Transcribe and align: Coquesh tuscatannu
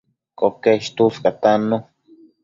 Coquesh 0.39 0.89
tuscatannu 0.97 1.77